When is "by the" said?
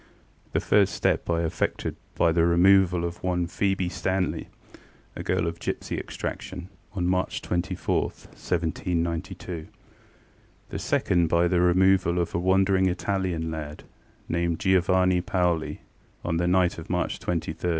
2.15-2.43, 11.27-11.61